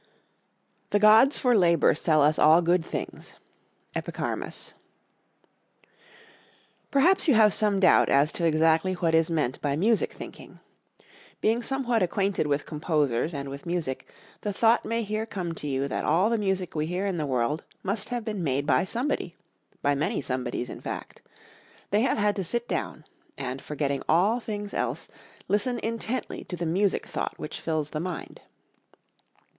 "The 0.89 0.97
gods 0.97 1.37
for 1.37 1.55
labor 1.55 1.93
sell 1.93 2.23
us 2.23 2.39
all 2.39 2.63
good 2.63 2.83
things." 2.83 3.35
Epicharmus. 3.95 4.73
Perhaps 6.89 7.27
you 7.27 7.35
have 7.35 7.53
some 7.53 7.79
doubt 7.79 8.09
as 8.09 8.31
to 8.31 8.43
exactly 8.43 8.93
what 8.93 9.13
is 9.13 9.29
meant 9.29 9.61
by 9.61 9.75
music 9.75 10.11
thinking. 10.13 10.59
Being 11.39 11.61
somewhat 11.61 12.01
acquainted 12.01 12.47
with 12.47 12.65
composers 12.65 13.31
and 13.31 13.49
with 13.49 13.67
music, 13.67 14.07
the 14.41 14.51
thought 14.51 14.83
may 14.85 15.03
here 15.03 15.27
come 15.27 15.53
to 15.53 15.67
you 15.67 15.87
that 15.89 16.03
all 16.03 16.31
the 16.31 16.37
music 16.39 16.73
we 16.73 16.87
hear 16.87 17.05
in 17.05 17.17
the 17.17 17.27
world 17.27 17.63
must 17.83 18.09
have 18.09 18.25
been 18.25 18.43
made 18.43 18.65
by 18.65 18.83
somebody 18.83 19.35
by 19.83 19.93
many 19.93 20.19
somebodies, 20.19 20.71
in 20.71 20.81
fact. 20.81 21.21
They 21.91 22.01
have 22.01 22.17
had 22.17 22.35
to 22.37 22.43
sit 22.43 22.67
down, 22.67 23.05
and 23.37 23.61
forgetting 23.61 24.01
all 24.09 24.39
things 24.39 24.73
else, 24.73 25.09
listen 25.47 25.77
intently 25.83 26.43
to 26.45 26.55
the 26.55 26.65
music 26.65 27.05
thought 27.05 27.37
which 27.37 27.61
fills 27.61 27.91
the 27.91 27.99
mind. 27.99 28.41